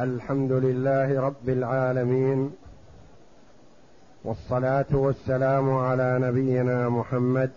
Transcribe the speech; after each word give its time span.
الحمد 0.00 0.52
لله 0.52 1.20
رب 1.20 1.48
العالمين 1.48 2.52
والصلاة 4.24 4.86
والسلام 4.92 5.70
على 5.74 6.18
نبينا 6.22 6.88
محمد 6.88 7.50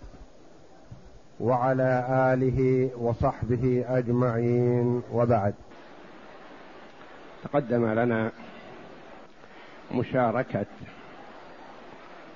وعلى 1.40 2.06
آله 2.34 2.90
وصحبه 2.98 3.84
أجمعين 3.88 5.02
وبعد. 5.12 5.54
تقدم 7.44 7.86
لنا 7.86 8.32
مشاركة 9.92 10.66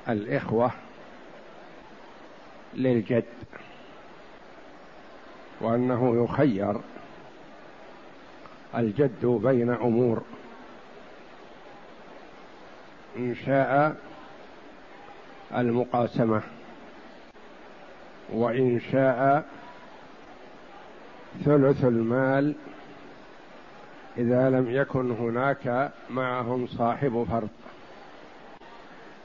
الإخوة 0.09 0.71
للجد 2.75 3.25
وأنه 5.61 6.25
يخير 6.25 6.81
الجد 8.77 9.27
بين 9.27 9.71
أمور. 9.71 10.23
إن 13.17 13.35
شاء 13.35 13.97
المقاسمة. 15.57 16.43
وإن 18.33 18.81
شاء 18.93 19.45
ثلث 21.45 21.85
المال. 21.85 22.55
إذا 24.19 24.51
لم 24.51 24.71
يكن 24.71 25.11
هناك 25.11 25.93
معهم 26.11 26.67
صاحب 26.67 27.27
فرض. 27.31 27.49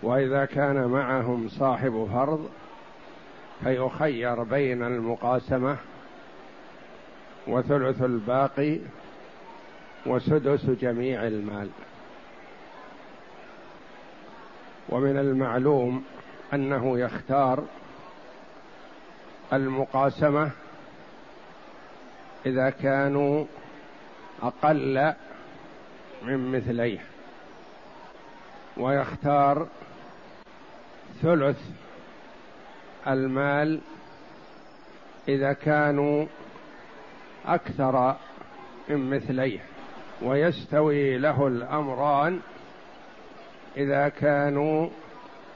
وإذا 0.04 0.46
كان 0.46 0.86
معهم 0.86 1.50
صاحب 1.50 2.08
فرض 2.14 2.50
فيخير 3.64 4.44
بين 4.44 4.84
المقاسمة. 4.84 5.78
وثلث 7.48 8.02
الباقي 8.02 8.80
وسدس 10.06 10.66
جميع 10.66 11.28
المال. 11.28 11.70
ومن 14.90 15.18
المعلوم 15.18 16.04
أنه 16.54 17.00
يختار 17.00 17.64
المقاسمة 19.54 20.52
إذا 22.46 22.70
كانوا 22.70 23.46
أقل 24.42 25.14
من 26.24 26.52
مثليه. 26.52 27.00
ويختار 28.78 29.68
ثلث 31.22 31.60
المال 33.08 33.80
إذا 35.28 35.54
كانوا 35.54 36.26
أكثر 37.46 38.16
من 38.90 39.10
مثليه. 39.10 39.75
ويستوي 40.22 41.18
له 41.18 41.48
الأمران 41.48 42.40
إذا 43.78 44.10
كانوا 44.10 44.90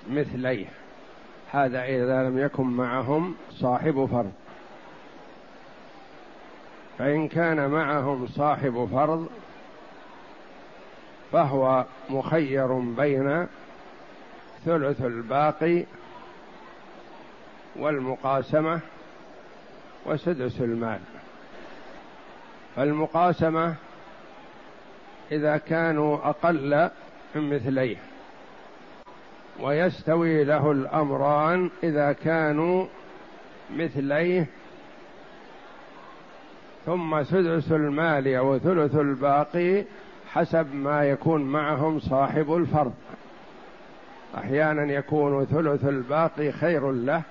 مثليه. 0.10 0.68
هذا 1.52 1.84
إذا 1.84 2.24
لم 2.24 2.40
يكن 2.40 2.64
معهم 2.64 3.36
صاحب 3.52 4.06
فرض. 4.12 4.32
فإن 6.98 7.28
كان 7.28 7.70
معهم 7.70 8.28
صاحب 8.28 8.90
فرض 8.92 9.30
فهو 11.32 11.86
مخير 12.10 12.74
بين 12.80 13.48
ثلث 14.66 15.02
الباقي 15.02 15.86
والمقاسمة 17.76 18.80
وسدس 20.06 20.62
المال. 20.62 21.00
فالمقاسمة 22.76 23.76
إذا 25.32 25.58
كانوا 25.58 26.30
أقل 26.30 26.90
من 27.36 27.50
مثليه. 27.56 27.98
ويستوي 29.60 30.44
له 30.44 30.72
الأمران 30.72 31.70
إذا 31.84 32.12
كانوا 32.12 32.86
مثليه. 33.78 34.46
ثم 36.86 37.24
سدس 37.24 37.72
المال 37.72 38.36
أو 38.36 38.58
ثلث 38.58 38.96
الباقي 38.96 39.84
حسب 40.32 40.76
ما 40.76 41.04
يكون 41.04 41.42
معهم 41.42 42.00
صاحب 42.00 42.56
الفرض. 42.56 42.94
أحيانا 44.38 44.94
يكون 44.94 45.46
ثلث 45.46 45.86
الباقي 45.86 46.52
خير 46.52 46.92
له 46.92 47.22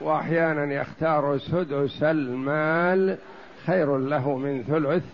وأحيانا 0.00 0.74
يختار 0.74 1.38
سدس 1.38 2.02
المال 2.02 3.18
خير 3.66 3.98
له 3.98 4.36
من 4.36 4.62
ثلث 4.62 5.04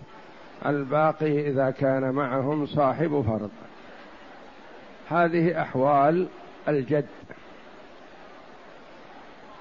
الباقي 0.66 1.48
إذا 1.50 1.70
كان 1.70 2.10
معهم 2.10 2.66
صاحب 2.66 3.24
فرض. 3.26 3.50
هذه 5.10 5.62
أحوال 5.62 6.28
الجد. 6.68 7.06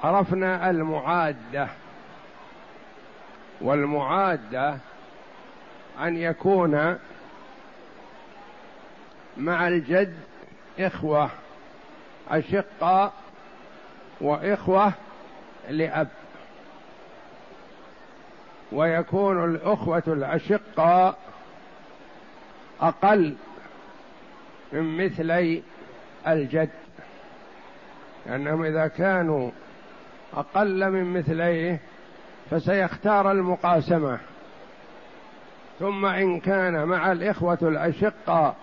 عرفنا 0.03 0.69
المعادة 0.69 1.67
والمعادة 3.61 4.77
أن 6.01 6.17
يكون 6.17 6.97
مع 9.37 9.67
الجد 9.67 10.13
إخوة 10.79 11.29
أشقاء 12.29 13.13
وإخوة 14.21 14.93
لأب. 15.69 16.07
ويكون 18.73 19.45
الأخوة 19.45 20.03
الأشقاء 20.07 21.17
أقل 22.81 23.35
من 24.73 25.05
مثلي 25.05 25.63
الجد 26.27 26.69
لأنهم 28.25 28.63
إذا 28.63 28.87
كانوا 28.87 29.51
أقل 30.33 30.91
من 30.91 31.13
مثليه 31.13 31.79
فسيختار 32.51 33.31
المقاسمة. 33.31 34.19
ثم 35.79 36.05
إن 36.05 36.39
كان 36.39 36.85
مع 36.85 37.11
الإخوة 37.11 37.57
الأشقاء 37.61 38.55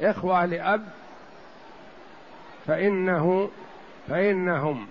إخوة 0.00 0.44
لأب 0.44 0.84
فإنه 2.66 3.50
فإنهم 4.08 4.86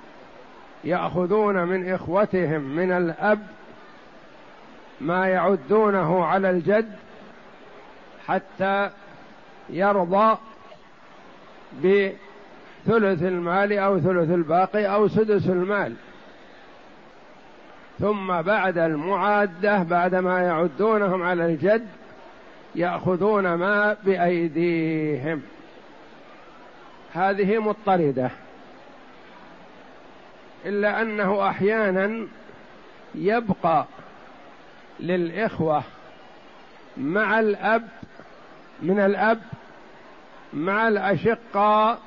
يأخذون 0.85 1.63
من 1.63 1.93
إخوتهم 1.93 2.61
من 2.61 2.91
الأب 2.91 3.39
ما 5.01 5.27
يعدونه 5.27 6.25
على 6.25 6.49
الجد 6.49 6.91
حتى 8.27 8.89
يرضى 9.69 10.37
بثلث 11.83 13.23
المال 13.23 13.73
أو 13.73 13.99
ثلث 13.99 14.31
الباقي 14.31 14.85
أو 14.85 15.07
سدس 15.07 15.49
المال. 15.49 15.93
ثم 17.99 18.41
بعد 18.41 18.77
المعادة 18.77 19.83
بعد 19.83 20.15
ما 20.15 20.41
يعدونهم 20.41 21.23
على 21.23 21.45
الجد 21.45 21.87
يأخذون 22.75 23.53
ما 23.53 23.97
بأيديهم. 24.03 25.41
هذه 27.13 27.59
مضطردة. 27.59 28.31
إلا 30.65 31.01
أنه 31.01 31.49
أحيانا 31.49 32.27
يبقى 33.15 33.85
للإخوة 34.99 35.83
مع 36.97 37.39
الأب 37.39 37.87
من 38.81 38.99
الأب 38.99 39.41
مع 40.53 40.87
الاشقاء 40.87 41.99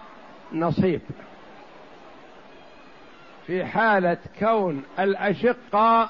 نصيب. 0.53 1.01
في 3.47 3.65
حالة 3.65 4.19
كون 4.39 4.83
الاشقاء 4.99 6.09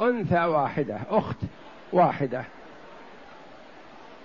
أنثى 0.00 0.44
واحدة 0.44 0.98
أخت 1.10 1.36
واحدة. 1.92 2.44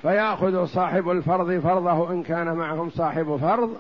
فيأخذ 0.01 0.65
صاحب 0.65 1.09
الفرض 1.09 1.59
فرضه 1.59 2.11
إن 2.11 2.23
كان 2.23 2.53
معهم 2.53 2.89
صاحب 2.89 3.37
فرض 3.41 3.77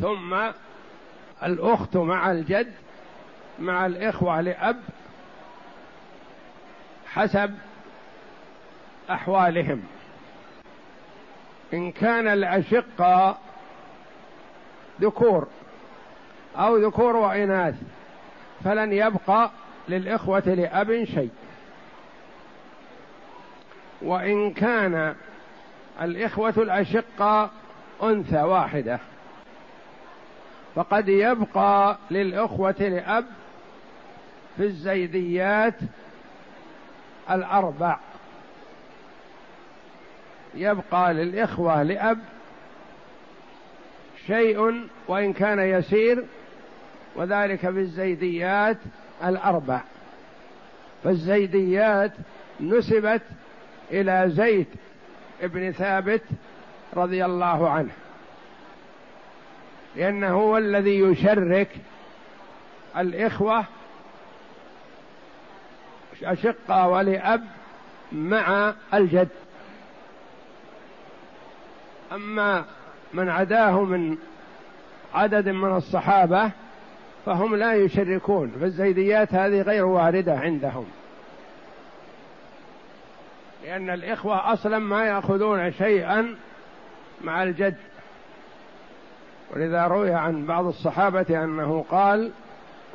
ثم 0.00 0.36
الأخت 1.44 1.96
مع 1.96 2.30
الجد 2.30 2.72
مع 3.58 3.86
الإخوة 3.86 4.40
لأب 4.40 4.80
حسب 7.06 7.54
أحوالهم. 9.10 9.82
إن 11.74 11.92
كان 11.92 12.28
الأشقاء 12.28 13.38
ذكور 15.00 15.48
أو 16.56 16.76
ذكور 16.76 17.16
وإناث 17.16 17.74
فلن 18.64 18.92
يبقى 18.92 19.50
للإخوة 19.88 20.40
لأب 20.40 21.04
شيء. 21.04 21.30
وإن 24.02 24.52
كان 24.52 25.14
الإخوة 26.02 26.54
الأشقاء 26.56 27.50
أنثى 28.02 28.42
واحدة. 28.42 28.98
فقد 30.74 31.08
يبقى 31.08 31.98
للأخوة 32.10 32.74
لأب 32.80 33.24
في 34.56 34.62
الزيديات 34.64 35.74
الأربع. 37.30 37.98
يبقى 40.54 41.14
للإخوة 41.14 41.82
لأب 41.82 42.18
شيء 44.26 44.88
وإن 45.08 45.32
كان 45.32 45.58
يسير 45.58 46.24
وذلك 47.16 47.60
في 47.60 47.78
الزيديات 47.78 48.78
الأربع. 49.24 49.80
فالزيديات 51.04 52.12
نسبت 52.60 53.22
إلى 53.90 54.24
زيد 54.26 54.66
بن 55.42 55.72
ثابت 55.72 56.22
رضي 56.96 57.24
الله 57.24 57.70
عنه. 57.70 57.92
لأنه 59.96 60.28
هو 60.28 60.58
الذي 60.58 60.98
يشرك 60.98 61.68
الإخوة 62.96 63.64
أشقة 66.22 66.88
ولأب 66.88 67.44
مع 68.12 68.74
الجد. 68.94 69.28
أما 72.12 72.64
من 73.14 73.28
عداه 73.28 73.82
من 73.84 74.18
عدد 75.14 75.48
من 75.48 75.76
الصحابة 75.76 76.50
فهم 77.26 77.56
لا 77.56 77.74
يشركون 77.74 78.52
فالزيديات 78.60 79.34
هذه 79.34 79.62
غير 79.62 79.84
واردة 79.84 80.38
عندهم. 80.38 80.86
لأن 83.64 83.90
الإخوة 83.90 84.52
أصلا 84.52 84.78
ما 84.78 85.04
يأخذون 85.04 85.72
شيئا 85.72 86.34
مع 87.24 87.42
الجد. 87.42 87.76
ولذا 89.52 89.86
روي 89.86 90.14
عن 90.14 90.46
بعض 90.46 90.66
الصحابة 90.66 91.44
أنه 91.44 91.84
قال 91.90 92.30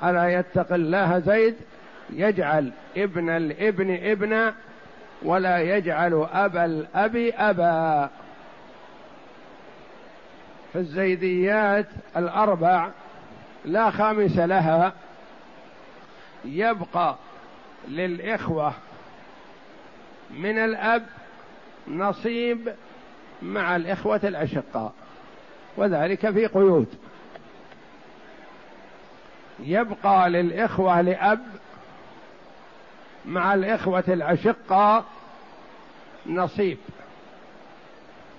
ألا 0.03 0.29
يتق 0.29 0.73
الله 0.73 1.19
زيد؟ 1.19 1.55
يجعل 2.09 2.71
ابن 2.97 3.29
الابن 3.29 3.97
ابنا 4.03 4.53
ولا 5.21 5.57
يجعل 5.59 6.27
أبا 6.33 6.65
الأب 6.65 7.15
أبا. 7.37 8.09
فالزيديات 10.73 11.85
الأربع 12.17 12.89
لا 13.65 13.91
خامس 13.91 14.37
لها 14.37 14.93
يبقى 16.45 17.15
للإخوة 17.87 18.73
من 20.29 20.57
الأب 20.57 21.05
نصيب 21.87 22.73
مع 23.41 23.75
الإخوة 23.75 24.21
الأشقاء. 24.23 24.93
وذلك 25.77 26.29
في 26.29 26.45
قيود. 26.45 26.87
يبقى 29.59 30.29
للإخوة 30.29 31.01
لأب 31.01 31.47
مع 33.25 33.53
الإخوة 33.53 34.03
الأشقاء 34.07 35.05
نصيب 36.25 36.77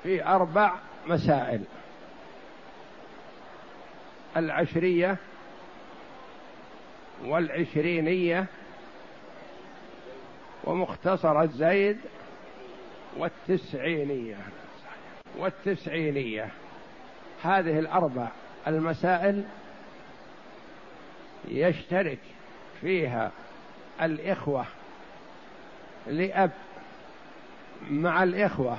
في 0.02 0.24
أربع 0.24 0.74
مسائل. 1.06 1.60
العشرية 4.36 5.16
والعشرينية 7.24 8.46
ومختصرة 10.64 11.46
زيد 11.46 11.98
والتسعينية. 13.16 14.36
والتسعينية. 15.38 16.48
هذه 17.42 17.78
الأربع 17.78 18.28
المسائل 18.66 19.44
يشترك 21.48 22.18
فيها 22.80 23.30
الإخوة 24.02 24.64
لأب 26.06 26.50
مع 27.90 28.22
الإخوة 28.22 28.78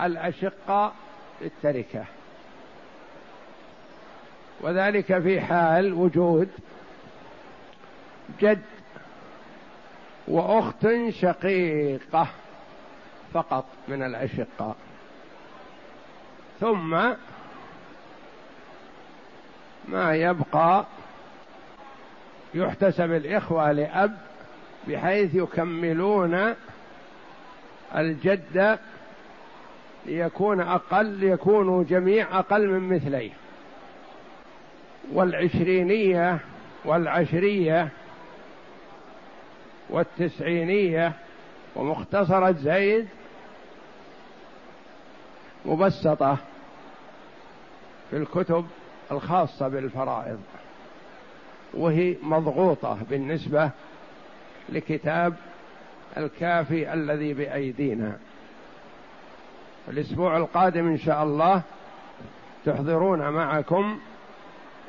الأشقاء 0.00 0.94
التركة 1.42 2.04
وذلك 4.60 5.18
في 5.18 5.40
حال 5.40 5.92
وجود 5.92 6.48
جد 8.40 8.62
وأخت 10.28 10.86
شقيقة 11.10 12.26
فقط 13.32 13.64
من 13.88 14.02
الأشقاء. 14.02 14.76
ثم 16.60 17.00
ما 19.88 20.14
يبقى 20.14 20.86
يحتسب 22.54 23.12
الإخوة 23.12 23.72
لأب 23.72 24.16
بحيث 24.88 25.34
يكملون 25.34 26.54
الجد 27.96 28.78
ليكون 30.06 30.60
أقل 30.60 31.06
ليكونوا 31.06 31.84
جميع 31.84 32.38
أقل 32.38 32.68
من 32.68 32.96
مثليه. 32.96 33.30
والعشرينية 35.12 36.38
والعشرية 36.84 37.88
والتسعينية 39.90 41.12
ومختصرة 41.76 42.52
زيد 42.52 43.08
مبسطة 45.64 46.36
في 48.10 48.16
الكتب 48.16 48.66
الخاصة 49.12 49.68
بالفرائض 49.68 50.40
وهي 51.74 52.16
مضغوطة 52.22 52.98
بالنسبة 53.10 53.70
لكتاب 54.68 55.34
الكافي 56.16 56.94
الذي 56.94 57.34
بأيدينا. 57.34 58.16
الأسبوع 59.88 60.36
القادم 60.36 60.86
إن 60.86 60.98
شاء 60.98 61.22
الله 61.22 61.62
تحضرون 62.66 63.28
معكم 63.28 63.98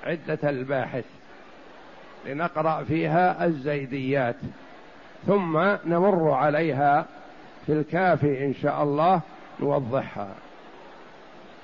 عدة 0.04 0.50
الباحث 0.50 1.06
لنقرأ 2.26 2.84
فيها 2.84 3.46
الزيديات 3.46 4.36
ثم 5.28 5.58
نمر 5.86 6.32
عليها 6.32 7.06
في 7.66 7.72
الكافي 7.72 8.46
إن 8.46 8.54
شاء 8.54 8.84
الله 8.84 9.22
نوضحها. 9.60 10.36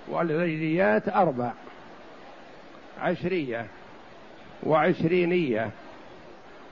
والليليات 0.07 1.09
أربع. 1.09 1.51
عشرية 2.99 3.67
وعشرينية 4.63 5.69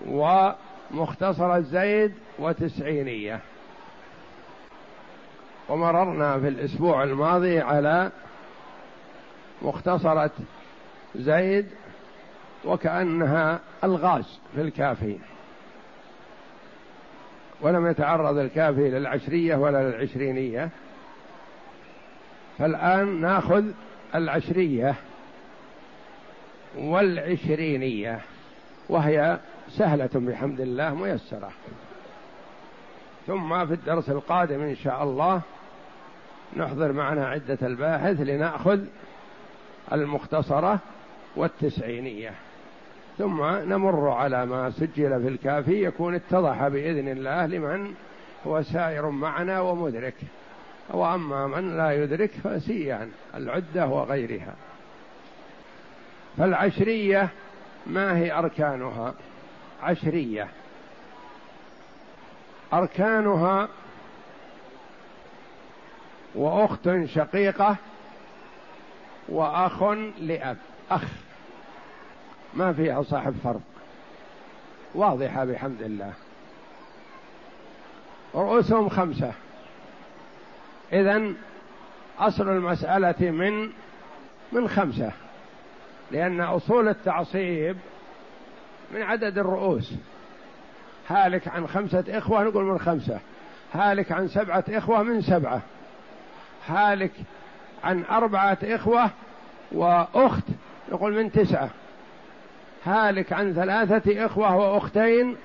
ومختصر 0.08 1.56
الزيد 1.56 2.14
وتسعينية. 2.40 3.40
ومررنا 5.70 6.40
في 6.40 6.48
الأسبوع 6.48 7.04
الماضي 7.04 7.60
على 7.60 8.12
مختصرة 9.62 10.32
زيد 11.16 11.68
وكأنها 12.66 13.60
الغاز 13.84 14.40
في 14.56 14.62
الكافي. 14.62 15.18
ولم 17.62 17.88
يتعرض 17.88 18.38
الكافي 18.38 18.90
للعشرية 18.90 19.56
ولا 19.56 19.90
للعشرينية. 19.90 20.70
فالآن 22.58 23.22
ناخذ 23.22 23.66
العشرية. 24.16 24.96
والعشرينية. 26.78 28.20
وهي 28.90 29.40
سهلة 29.70 30.10
بحمد 30.14 30.62
الله 30.62 30.96
ميسرة. 30.96 31.52
ثم 33.28 33.66
في 33.66 33.74
الدرس 33.74 34.10
القادم 34.10 34.62
إن 34.62 34.76
شاء 34.76 35.04
الله 35.04 35.42
نحضر 36.58 36.92
معنا 36.92 37.28
عدة 37.28 37.58
الباحث 37.62 38.22
لنأخذ 38.22 38.80
المختصرة 39.92 40.80
والتسعينية. 41.36 42.32
ثم 43.18 43.44
نمر 43.44 44.10
على 44.10 44.46
ما 44.46 44.72
سجل 44.72 45.22
في 45.22 45.28
الكافي 45.28 45.84
يكون 45.84 46.16
اتضح 46.16 46.68
بإذن 46.68 47.08
الله 47.08 47.46
لمن 47.46 47.94
هو 48.48 48.62
سائر 48.62 49.10
معنا 49.10 49.62
ومدرك. 49.62 50.16
وأما 50.90 51.48
من 51.48 51.78
لا 51.78 52.04
يدرك 52.04 52.32
فسيان 52.44 53.12
العدة 53.36 53.88
وغيرها. 53.88 54.54
فالعشرية 56.38 57.30
ما 57.86 58.18
هي 58.18 58.32
أركانها؟ 58.32 59.14
عشرية. 59.84 60.48
أركانها 62.74 63.68
وأخت 66.36 66.90
شقيقة 67.06 67.76
وأخ 69.30 69.84
لأب. 70.20 70.58
أخ. 70.92 71.04
ما 72.54 72.74
فيها 72.74 73.04
صاحب 73.04 73.36
فرض 73.44 73.62
واضحة 74.96 75.46
بحمد 75.46 75.82
الله. 75.82 76.14
رؤوسهم 78.36 78.90
خمسة. 78.90 79.34
إذا 80.94 81.34
أصل 82.20 82.50
المسألة 82.50 83.32
من 83.32 83.70
من 84.52 84.68
خمسة. 84.70 85.12
لأن 86.12 86.42
أصول 86.42 86.88
التعصيب 86.88 87.78
من 88.94 89.02
عدد 89.02 89.38
الرؤوس. 89.38 89.94
هالك 91.10 91.48
عن 91.48 91.68
خمسة 91.68 92.04
إخوة 92.10 92.44
نقول 92.44 92.64
من 92.64 92.80
خمسة. 92.80 93.20
هالك 93.74 94.12
عن 94.12 94.28
سبعة 94.28 94.64
إخوة 94.70 95.04
من 95.04 95.22
سبعة. 95.22 95.62
هالك 96.68 97.12
عن 97.84 98.04
أربعة 98.04 98.58
إخوة 98.64 99.10
وأخت 99.72 100.44
نقول 100.92 101.14
من 101.14 101.32
تسعة. 101.32 101.70
هالك 102.86 103.34
عن 103.34 103.54
ثلاثة 103.54 104.26
إخوة 104.26 104.56
وأختين 104.56 105.36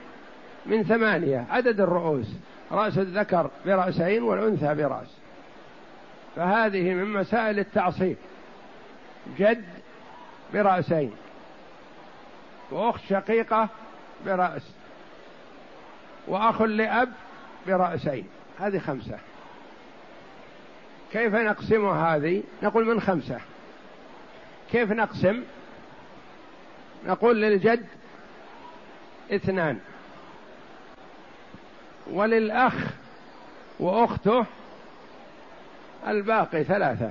من 0.67 0.83
ثمانية. 0.83 1.47
عدد 1.51 1.81
الرؤوس. 1.81 2.27
رأس 2.73 2.99
الذكر 2.99 3.51
برأسين 3.67 4.23
والأنثى 4.23 4.75
برأس. 4.75 5.17
فهذه 6.37 6.95
من 6.95 7.13
مسائل 7.13 7.59
التعصيب. 7.59 8.17
جد 9.39 9.65
برأسين. 10.55 11.13
وأخت 12.71 13.01
شقيقة 13.11 13.69
برأس. 14.27 14.71
وأخ 16.29 16.63
لأب 16.63 17.13
برأسين. 17.67 18.27
هذه 18.61 18.79
خمسة. 18.79 19.19
كيف 21.13 21.35
نقسم 21.35 21.89
هذه؟ 21.89 22.43
نقول 22.63 22.87
من 22.87 23.01
خمسة. 23.01 23.41
كيف 24.73 24.93
نقسم؟ 24.93 25.43
نقول 27.07 27.43
للجد 27.43 27.87
اثنان. 29.33 29.79
وللأخ 32.11 32.75
وأخته 33.81 34.47
الباقي 36.07 36.65
ثلاثة. 36.65 37.11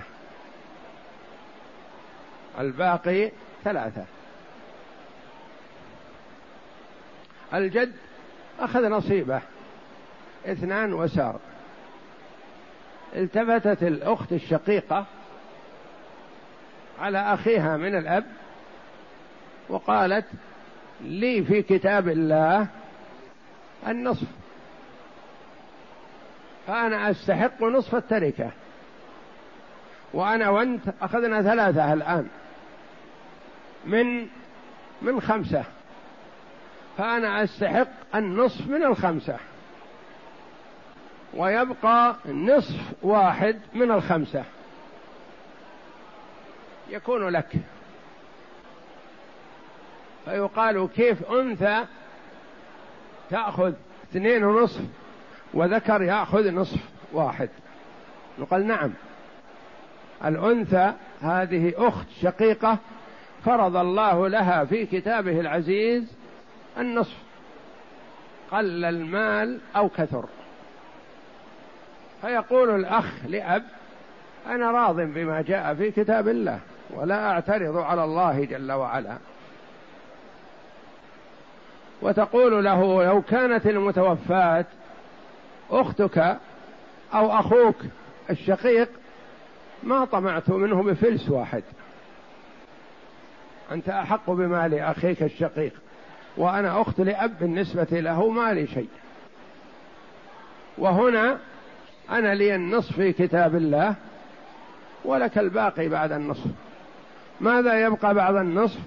الباقي 2.60 3.32
ثلاثة. 3.64 4.04
الجد 7.54 7.94
أخذ 8.60 8.90
نصيبه 8.90 9.42
اثنان 10.46 10.94
وسار. 10.94 11.40
التفتت 13.16 13.84
الأخت 13.84 14.32
الشقيقة 14.32 15.06
على 17.00 17.34
أخيها 17.34 17.78
من 17.78 17.96
الأب 17.96 18.26
وقالت 19.70 20.26
لي 21.02 21.44
في 21.44 21.62
كتاب 21.62 22.08
الله 22.08 22.68
النصف. 23.88 24.28
فأنا 26.68 27.10
أستحق 27.12 27.64
نصف 27.64 27.96
التركة. 27.96 28.52
وأنا 30.14 30.50
وأنت 30.50 30.82
أخذنا 31.02 31.42
ثلاثة 31.42 31.94
الآن. 31.94 32.28
من 33.86 34.28
من 35.02 35.22
خمسة. 35.22 35.64
فأنا 36.98 37.44
أستحق 37.44 38.16
النصف 38.16 38.68
من 38.68 38.84
الخمسة. 38.84 39.38
ويبقى 41.34 42.16
نصف 42.26 42.80
واحد 43.02 43.60
من 43.74 43.92
الخمسة. 43.92 44.44
يكون 46.90 47.30
لك. 47.30 47.56
فيقال 50.26 50.90
كيف 50.96 51.32
أنثى 51.32 51.86
تأخذ 53.30 53.74
اثنين 54.12 54.44
ونصف 54.44 54.82
وذكر 55.54 56.02
يأخذ 56.02 56.52
نصف 56.52 56.80
واحد. 57.14 57.50
يقال 58.40 58.68
نعم. 58.68 58.92
الأنثى 60.26 60.94
هذه 61.22 61.74
أخت 61.78 62.08
شقيقة 62.22 62.78
فرض 63.46 63.76
الله 63.76 64.28
لها 64.28 64.66
في 64.66 64.86
كتابه 64.86 65.40
العزيز 65.40 66.04
النصف. 66.78 67.18
قل 68.52 68.86
المال 68.86 69.60
أو 69.76 69.90
كثر. 69.90 70.26
فيقول 72.22 72.76
الأخ 72.76 73.06
لأب 73.28 73.64
أنا 74.48 74.72
راض 74.72 74.96
بما 74.96 75.42
جاء 75.42 75.76
في 75.76 75.92
كتاب 75.92 76.28
الله 76.28 76.60
ولا 76.90 77.32
أعترض 77.32 77.78
على 77.78 78.04
الله 78.04 78.46
جل 78.46 78.72
وعلا. 78.72 79.18
وتقول 82.02 82.64
له 82.64 83.04
لو 83.04 83.22
كانت 83.22 83.68
المتوفاة 83.68 84.66
أختك 85.72 86.38
أو 87.14 87.40
أخوك 87.40 87.76
الشقيق 88.30 88.90
ما 89.84 90.06
طمعت 90.06 90.50
منه 90.50 90.84
بفلس 90.84 91.30
واحد. 91.30 91.64
أنت 93.72 93.90
أحق 93.90 94.30
بمال 94.32 94.74
أخيك 94.74 95.24
الشقيق. 95.24 95.74
وأنا 96.38 96.82
أخت 96.82 97.00
لأب 97.00 97.40
بالنسبة 97.40 97.88
له 97.92 98.30
ما 98.30 98.54
لي 98.54 98.68
شيء. 98.68 98.90
وهنا 100.78 101.38
أنا 102.10 102.36
لي 102.36 102.56
النصف 102.56 102.96
في 102.96 103.14
كتاب 103.14 103.56
الله 103.56 103.96
ولك 105.06 105.38
الباقي 105.38 105.88
بعد 105.88 106.12
النصف. 106.12 106.52
ماذا 107.42 107.86
يبقى 107.86 108.14
بعد 108.14 108.36
النصف؟ 108.36 108.80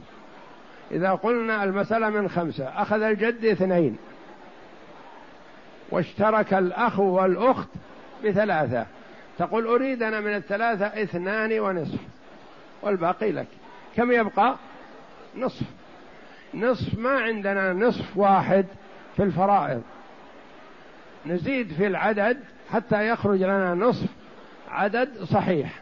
إذا 0.90 1.10
قلنا 1.10 1.64
المسألة 1.64 2.10
من 2.10 2.28
خمسة 2.28 2.64
أخذ 2.64 3.02
الجد 3.02 3.44
اثنين. 3.44 3.96
واشترك 5.90 6.54
الأخ 6.54 7.00
والأخت 7.00 7.68
بثلاثة. 8.24 8.86
تقول 9.38 9.66
أريد 9.66 10.02
أنا 10.02 10.20
من 10.20 10.34
الثلاثة 10.34 10.86
اثنان 10.86 11.60
ونصف 11.60 11.98
والباقي 12.82 13.32
لك. 13.32 13.46
كم 13.96 14.12
يبقى؟ 14.12 14.56
نصف. 15.36 15.66
نصف 16.54 16.98
ما 16.98 17.10
عندنا 17.10 17.72
نصف 17.72 18.16
واحد 18.16 18.66
في 19.16 19.22
الفرائض. 19.22 19.82
نزيد 21.26 21.72
في 21.72 21.86
العدد 21.86 22.40
حتى 22.72 23.08
يخرج 23.08 23.42
لنا 23.42 23.74
نصف 23.74 24.08
عدد 24.70 25.24
صحيح. 25.24 25.80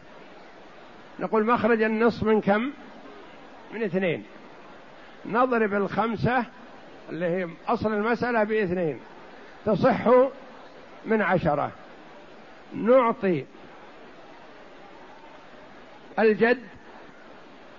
نقول 1.19 1.45
مخرج 1.45 1.81
النصف 1.81 2.23
من 2.23 2.41
كم؟ 2.41 2.71
من 3.73 3.83
اثنين. 3.83 4.23
نضرب 5.25 5.73
الخمسة 5.73 6.45
اللي 7.09 7.25
هي 7.25 7.47
أصل 7.67 7.93
المسألة 7.93 8.43
بإثنين. 8.43 8.99
تصح 9.65 10.07
من 11.05 11.21
عشرة. 11.21 11.71
نعطي 12.73 13.45
الجد 16.19 16.63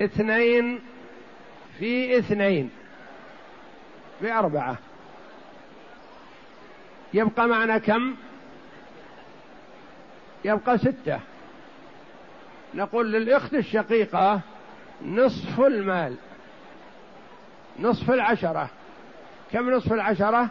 اثنين 0.03 0.81
في 1.79 2.19
اثنين. 2.19 2.71
بأربعة 4.23 4.77
يبقى 7.15 7.49
معنا 7.49 7.79
كم؟ 7.79 8.15
يبقى 10.45 10.79
ستة. 10.79 11.21
نقول 12.75 13.13
للأخت 13.13 13.55
الشقيقة 13.55 14.41
نصف 15.05 15.61
المال. 15.61 16.17
نصف 17.81 18.11
العشرة. 18.11 18.71
كم 19.53 19.71
نصف 19.71 19.93
العشرة؟ 19.93 20.51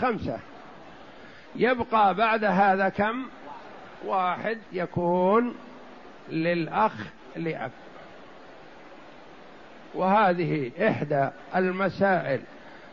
خمسة. 0.00 0.38
يبقى 1.56 2.14
بعد 2.14 2.44
هذا 2.44 2.88
كم؟ 2.88 3.26
واحد 4.04 4.58
يكون 4.72 5.54
للأخ 6.28 6.92
لأب. 7.36 7.70
وهذه 9.96 10.70
إحدى 10.88 11.28
المسائل 11.56 12.40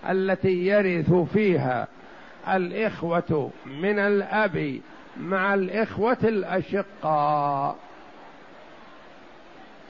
التي 0.10 0.67
يرث 0.67 1.13
فيها 1.13 1.88
الإخوة 2.48 3.51
من 3.65 4.00
الأب 4.00 4.81
مع 5.17 5.53
الإخوة 5.53 6.17
الأشقاء. 6.24 7.77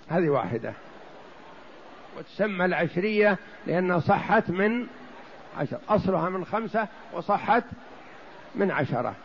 هذه 0.09 0.29
واحدة. 0.29 0.73
وتسمى 2.17 2.65
العشرية 2.65 3.37
لأنها 3.67 3.99
صحت 3.99 4.49
من 4.49 4.87
عشر. 5.57 5.77
أصلها 5.89 6.29
من 6.29 6.45
خمسة 6.45 6.87
وصحت 7.13 7.63
من 8.55 8.71
عشرة. 8.71 9.15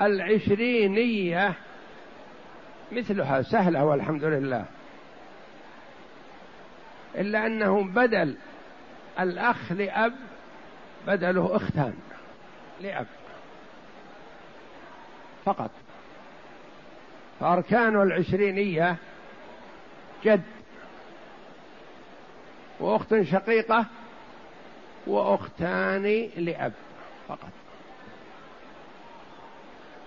العشرينية 0.00 1.52
مثلها 2.92 3.42
سهلة 3.42 3.84
والحمد 3.84 4.24
لله. 4.24 4.64
إلا 7.16 7.46
أنه 7.46 7.84
بدل 7.84 8.36
الأخ 9.20 9.72
لأب 9.72 10.14
بدله 11.06 11.56
أختان 11.56 11.94
لأب. 12.80 13.06
فقط. 15.44 15.70
فأركان 17.40 18.02
العشرينية 18.02 18.96
جد. 20.24 20.42
وأخت 22.80 23.22
شقيقة 23.22 23.86
وأختان 25.06 26.28
لأب 26.36 26.72
فقط. 27.28 27.50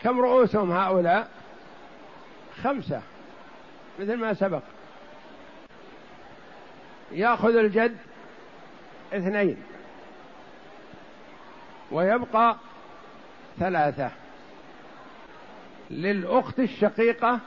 كم 0.04 0.20
رؤوسهم 0.20 0.72
هؤلاء؟ 0.72 1.32
خمسة 2.64 3.02
مثل 4.00 4.16
ما 4.16 4.34
سبق. 4.34 4.62
ياخذ 7.12 7.56
الجد 7.56 7.98
اثنين 9.14 9.58
ويبقى 11.92 12.56
ثلاثة 13.60 14.12
للأخت 15.90 16.60
الشقيقة 16.60 17.40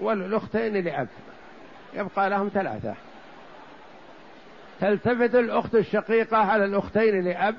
وللأختين 0.00 0.84
لأب. 0.84 1.08
يبقى 1.94 2.30
لهم 2.30 2.48
ثلاثة. 2.54 2.94
تلتفت 4.80 5.34
الأخت 5.34 5.74
الشقيقة 5.74 6.36
على 6.36 6.64
الأختين 6.64 7.24
لأب 7.24 7.56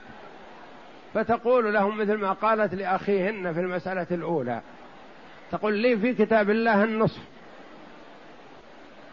فتقول 1.13 1.73
لهم 1.73 1.97
مثل 1.97 2.13
ما 2.13 2.33
قالت 2.33 2.73
لأخيهن 2.73 3.53
في 3.53 3.59
المسألة 3.59 4.07
الأولى. 4.11 4.61
تقول 5.51 5.73
لي 5.73 5.97
في 5.97 6.13
كتاب 6.13 6.49
الله 6.49 6.83
النصف. 6.83 7.21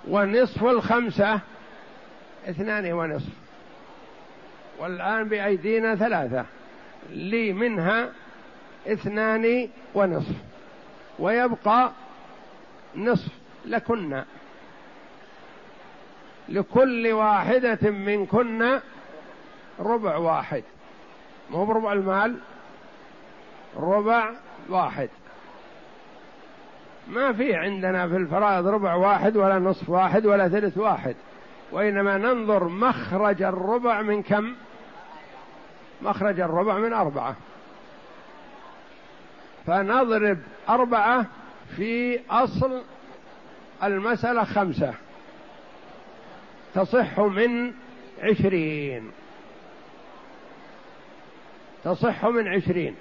ونصف 0.08 0.64
الخمسة 0.64 1.40
اثنان 2.46 2.92
ونصف. 2.92 3.32
والآن 4.78 5.28
بأيدينا 5.28 5.94
ثلاثة. 5.94 6.44
لي 7.10 7.52
منها 7.52 8.12
اثنان 8.86 9.68
ونصف. 9.94 10.34
ويبقى 11.18 11.92
نصف 12.96 13.32
لكن. 13.64 14.22
لكل 16.48 17.12
واحدة 17.12 17.90
منكن 17.90 18.80
ربع 19.80 20.16
واحد. 20.16 20.62
مو 21.50 21.64
بربع 21.64 21.92
المال. 21.92 22.36
ربع 23.76 24.30
واحد. 24.68 25.08
ما 27.08 27.32
في 27.32 27.54
عندنا 27.54 28.08
في 28.08 28.16
الفرائض 28.16 28.66
ربع 28.66 28.94
واحد 28.94 29.36
ولا 29.36 29.58
نصف 29.58 29.90
واحد 29.90 30.26
ولا 30.26 30.48
ثلث 30.48 30.78
واحد. 30.78 31.16
وإنما 31.72 32.18
ننظر 32.18 32.68
مخرج 32.68 33.42
الربع 33.42 34.02
من 34.02 34.22
كم؟ 34.22 34.54
مخرج 36.02 36.40
الربع 36.40 36.78
من 36.78 36.92
أربعة. 36.92 37.36
فنضرب 39.66 40.38
أربعة 40.68 41.26
في 41.76 42.20
أصل 42.30 42.82
المسألة 43.82 44.44
خمسة. 44.44 44.94
تصح 46.74 47.20
من 47.20 47.72
عشرين. 48.22 49.10
تصح 51.84 52.24
من 52.24 52.48
عشرين. 52.48 52.94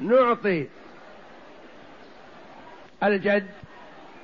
نعطي 0.00 0.66
الجد 3.02 3.46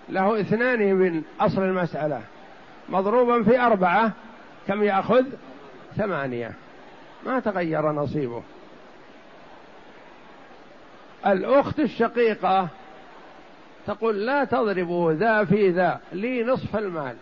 له 0.09 0.41
اثنان 0.41 0.95
من 0.95 1.23
أصل 1.41 1.63
المسألة. 1.63 2.23
مضروبا 2.89 3.43
في 3.43 3.61
أربعة 3.61 4.13
كم 4.69 4.83
يأخذ؟ 4.83 5.25
ثمانية. 5.97 6.53
ما 7.27 7.41
تغير 7.41 7.93
نصيبه. 7.93 8.43
الأخت 11.27 11.81
الشقيقة 11.81 12.69
تقول 13.87 14.27
لا 14.27 14.45
تضربوا 14.45 15.13
ذا 15.13 15.45
في 15.45 15.71
ذا 15.71 16.01
لي 16.13 16.45
نصف 16.45 16.77
المال. 16.77 17.17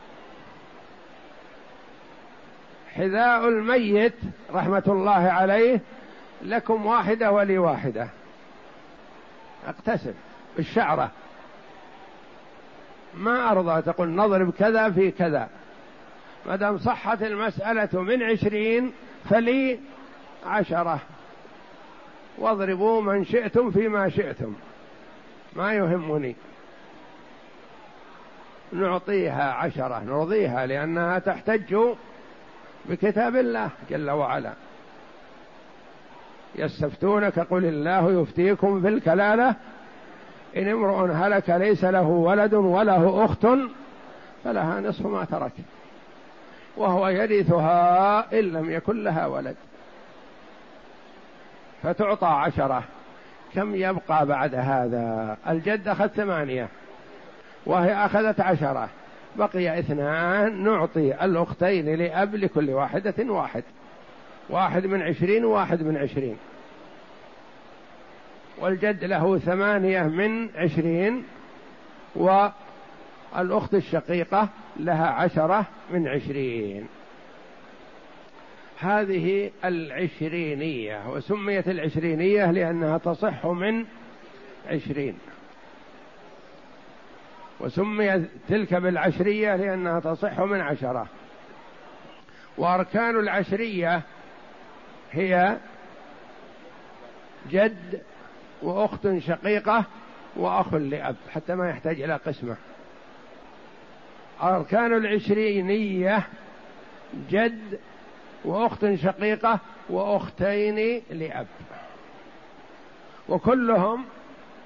حذاء 2.94 3.48
الميت 3.48 4.14
رحمة 4.52 4.82
الله 4.86 5.12
عليه 5.12 5.80
لكم 6.42 6.86
واحدة 6.86 7.32
ولي 7.32 7.58
واحدة. 7.58 8.08
أقتسم 9.66 10.14
بالشعرة. 10.56 11.10
ما 13.16 13.50
أرضى. 13.50 13.82
تقول 13.82 14.08
نضرب 14.08 14.50
كذا 14.50 14.90
في 14.90 15.10
كذا. 15.10 15.48
ما 16.46 16.56
دام 16.56 16.78
صحت 16.78 17.22
المسألة 17.22 18.02
من 18.02 18.22
عشرين 18.22 18.92
فلي 19.30 19.78
عشرة. 20.46 20.98
واضربوا 22.38 23.02
من 23.02 23.24
شئتم 23.24 23.70
فيما 23.70 24.08
شئتم. 24.08 24.54
ما 25.56 25.72
يهمني. 25.74 26.36
نعطيها 28.72 29.52
عشرة. 29.52 30.02
نرضيها 30.04 30.66
لأنها 30.66 31.18
تحتج 31.18 31.76
بكتاب 32.86 33.36
الله 33.36 33.70
جل 33.90 34.10
وعلا. 34.10 34.52
يستفتونك 36.54 37.38
قل 37.38 37.64
الله 37.64 38.20
يفتيكم 38.20 38.80
في 38.82 38.88
الكلالة. 38.88 39.54
إن 40.56 40.68
امرؤ 40.68 41.10
هلك 41.12 41.50
ليس 41.50 41.84
له 41.84 42.02
ولد 42.08 42.54
وله 42.54 43.24
أخت 43.24 43.46
فلها 44.44 44.80
نصف 44.80 45.06
ما 45.06 45.24
ترك 45.24 45.52
وهو 46.76 47.08
يرثها 47.08 48.32
إن 48.32 48.44
لم 48.44 48.70
يكن 48.70 49.04
لها 49.04 49.26
ولد 49.26 49.56
فتعطى 51.82 52.26
عشرة 52.26 52.82
كم 53.54 53.74
يبقى 53.74 54.26
بعد 54.26 54.54
هذا؟ 54.54 55.36
الجد 55.48 55.88
أخذ 55.88 56.06
ثمانية 56.06 56.68
وهي 57.66 57.94
أخذت 57.94 58.40
عشرة 58.40 58.88
بقي 59.36 59.78
اثنان 59.78 60.64
نعطي 60.64 61.24
الأختين 61.24 61.94
لأب 61.94 62.34
لكل 62.34 62.70
واحدة 62.70 63.14
واحد 63.32 63.62
واحد 64.50 64.86
من 64.86 65.02
عشرين 65.02 65.44
وواحد 65.44 65.82
من 65.82 65.96
عشرين. 65.96 66.36
والجد 68.58 69.04
له 69.04 69.38
ثمانية 69.38 70.02
من 70.02 70.48
عشرين 70.56 71.24
والأخت 72.14 73.74
الشقيقة 73.74 74.48
لها 74.76 75.06
عشرة 75.06 75.66
من 75.90 76.08
عشرين. 76.08 76.86
هذه 78.78 79.50
العشرينية 79.64 81.10
وسميت 81.10 81.68
العشرينية 81.68 82.50
لأنها 82.50 82.98
تصح 82.98 83.46
من 83.46 83.84
عشرين. 84.68 85.18
وسميت 87.60 88.22
تلك 88.48 88.74
بالعشرية 88.74 89.56
لأنها 89.56 90.00
تصح 90.00 90.40
من 90.40 90.60
عشرة. 90.60 91.06
وأركان 92.58 93.18
العشرية 93.18 94.02
هي 95.12 95.56
جد 97.50 98.02
وأخت 98.62 99.18
شقيقة 99.18 99.84
وأخ 100.36 100.74
لأب 100.74 101.16
حتى 101.30 101.54
ما 101.54 101.70
يحتاج 101.70 102.00
إلى 102.00 102.16
قسمة. 102.16 102.56
أركان 104.42 104.92
العشرينية 104.96 106.26
جد 107.30 107.78
وأخت 108.44 108.94
شقيقة 108.94 109.58
وأختين 109.88 111.02
لأب. 111.10 111.46
وكلهم 113.28 114.04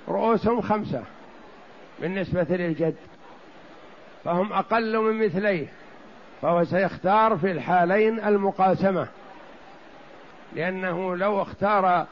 رؤوسهم 0.08 0.60
خمسة 0.60 1.02
بالنسبة 2.00 2.46
للجد 2.50 2.96
فهم 4.24 4.52
أقل 4.52 4.98
من 4.98 5.26
مثليه 5.26 5.66
فهو 6.42 6.64
سيختار 6.64 7.36
في 7.36 7.50
الحالين 7.50 8.20
المقاسمة 8.20 9.08
لأنه 10.54 11.16
لو 11.16 11.42
اختار 11.42 12.06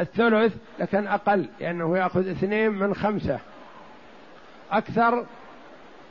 الثلث 0.00 0.54
لكان 0.78 1.06
أقل 1.06 1.48
لأنه 1.60 1.98
يأخذ 1.98 2.30
اثنين 2.30 2.70
من 2.70 2.94
خمسة. 2.94 3.38
أكثر 4.70 5.26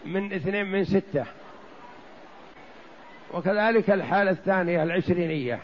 من 0.05 0.33
اثنين 0.33 0.65
من 0.65 0.85
ستة. 0.85 1.25
وكذلك 3.33 3.89
الحالة 3.89 4.31
الثانية 4.31 4.83
العشرينية. 4.83 5.59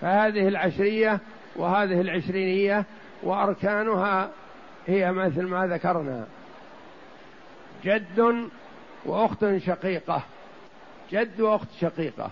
فهذه 0.00 0.48
العشرية 0.48 1.20
وهذه 1.56 2.00
العشرينية 2.00 2.84
وأركانها 3.22 4.30
هي 4.86 5.12
مثل 5.12 5.42
ما 5.42 5.66
ذكرنا. 5.66 6.26
جد 7.84 8.48
وأخت 9.04 9.56
شقيقة. 9.56 10.22
جد 11.12 11.40
وأخت 11.40 11.68
شقيقة. 11.80 12.30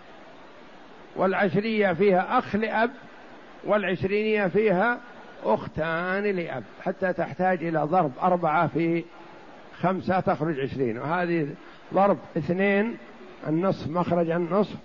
والعشرية 1.16 1.92
فيها 1.92 2.38
أخ 2.38 2.56
لأب 2.56 2.90
والعشرينية 3.64 4.46
فيها 4.46 4.98
أختان 5.44 6.24
لأب 6.24 6.64
حتى 6.82 7.12
تحتاج 7.12 7.64
إلى 7.64 7.78
ضرب 7.78 8.12
أربعة 8.22 8.66
في 8.66 9.04
خمسة 9.80 10.20
تخرج 10.20 10.60
عشرين 10.60 10.98
وهذه 10.98 11.48
ضرب 11.94 12.18
اثنين 12.36 12.96
النصف 13.46 13.88
مخرج 13.88 14.30
النصف 14.30 14.76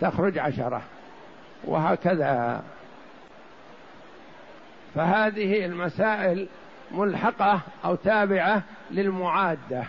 تخرج 0.00 0.38
عشرة 0.38 0.82
وهكذا. 1.64 2.62
فهذه 4.94 5.64
المسائل 5.64 6.48
ملحقة 6.90 7.60
أو 7.84 7.94
تابعة 7.94 8.62
للمعادة 8.90 9.84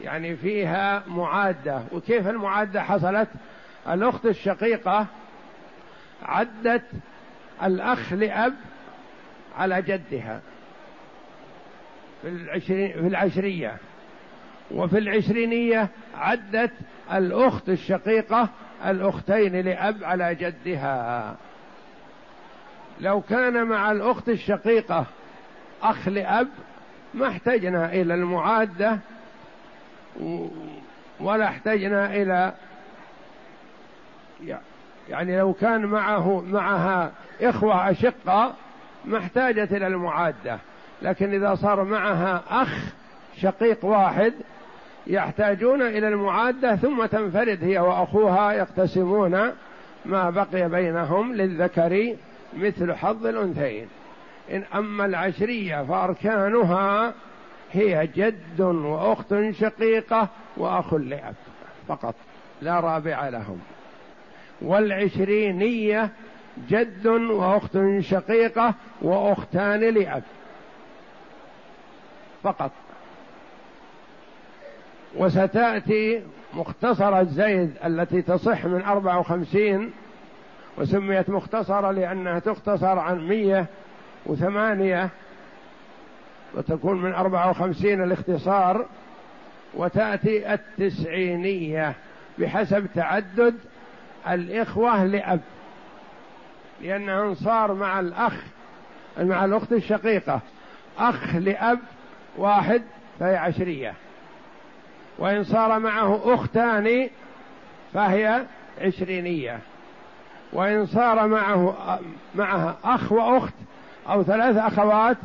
يعني 0.00 0.36
فيها 0.36 1.02
معادة. 1.06 1.82
وكيف 1.92 2.28
المعادة 2.28 2.82
حصلت؟ 2.82 3.28
الأخت 3.88 4.26
الشقيقة 4.26 5.06
عدت 6.22 6.82
الأخ 7.62 8.12
لأب 8.12 8.54
على 9.56 9.82
جدها 9.82 10.40
في 12.22 12.28
العشرين 12.28 12.92
في 12.92 13.06
العشرية. 13.06 13.76
وفي 14.70 14.98
العشرينية 14.98 15.88
عدت 16.14 16.72
الأخت 17.12 17.68
الشقيقة 17.68 18.48
الأختين 18.86 19.60
لأب 19.60 20.04
على 20.04 20.34
جدها. 20.34 21.36
لو 23.00 23.20
كان 23.20 23.64
مع 23.64 23.92
الأخت 23.92 24.28
الشقيقة 24.28 25.06
أخ 25.82 26.08
لأب 26.08 26.48
ما 27.14 27.28
احتجنا 27.28 27.92
إلى 27.92 28.14
المعادة 28.14 28.98
ولا 31.20 31.44
احتجنا 31.44 32.14
إلى 32.14 32.52
يعني 35.08 35.38
لو 35.38 35.52
كان 35.52 35.86
معه 35.86 36.40
معها 36.40 37.12
إخوة 37.42 37.90
أشقة 37.90 38.54
ما 39.04 39.18
احتاجت 39.18 39.72
إلى 39.72 39.86
المعادة 39.86 40.58
لكن 41.02 41.34
إذا 41.34 41.54
صار 41.54 41.84
معها 41.84 42.42
أخ 42.50 42.92
شقيق 43.40 43.84
واحد 43.84 44.32
يحتاجون 45.06 45.82
إلى 45.82 46.08
المعادة 46.08 46.76
ثم 46.76 47.06
تنفرد 47.06 47.64
هي 47.64 47.78
وأخوها 47.78 48.52
يقتسمون 48.52 49.52
ما 50.06 50.30
بقي 50.30 50.68
بينهم 50.68 51.34
للذكر 51.34 52.16
مثل 52.56 52.92
حظ 52.94 53.26
الأنثيين. 53.26 53.88
إن 54.52 54.64
أما 54.74 55.04
العشرية 55.04 55.82
فأركانها 55.82 57.14
هي 57.72 58.06
جد 58.06 58.60
وأخت 58.60 59.34
شقيقة 59.50 60.28
وأخ 60.56 60.94
لأب 60.94 61.34
فقط 61.88 62.14
لا 62.62 62.80
رابع 62.80 63.28
لهم. 63.28 63.60
والعشرينية 64.62 66.10
جد 66.68 67.06
وأخت 67.06 67.78
شقيقة 67.98 68.74
وأختان 69.02 69.80
لأب. 69.80 70.22
فقط. 72.42 72.70
وستأتي 75.16 76.22
مختصرة 76.54 77.22
زيد 77.22 77.72
التي 77.84 78.22
تصح 78.22 78.64
من 78.64 78.82
أربعة 78.82 79.18
وخمسين 79.18 79.90
وسميت 80.78 81.30
مختصرة 81.30 81.90
لأنها 81.90 82.38
تختصر 82.38 82.98
عن 82.98 83.28
مية 83.28 83.66
وثمانية 84.26 85.08
وتكون 86.54 87.02
من 87.02 87.14
أربعة 87.14 87.50
وخمسين 87.50 88.02
الاختصار 88.02 88.86
وتأتي 89.74 90.54
التسعينية 90.54 91.94
بحسب 92.38 92.86
تعدد 92.94 93.54
الإخوة 94.28 95.04
لأب. 95.04 95.40
لأنه 96.80 97.34
صار 97.34 97.74
مع 97.74 98.00
الأخ 98.00 98.34
مع 99.18 99.44
الأخت 99.44 99.72
الشقيقة. 99.72 100.40
أخ 100.98 101.34
لأب 101.34 101.78
واحد 102.36 102.82
فهي 103.20 103.36
عشرية. 103.36 103.94
وإن 105.18 105.44
صار 105.44 105.78
معه 105.78 106.34
أختان 106.34 107.08
فهي 107.94 108.44
عشرينية. 108.80 109.58
وإن 110.52 110.86
صار 110.86 111.26
معه 111.26 111.98
معها 112.34 112.76
أخ 112.84 113.12
وأخت 113.12 113.54
أو 114.08 114.22
ثلاث 114.22 114.56
أخوات 114.56 115.16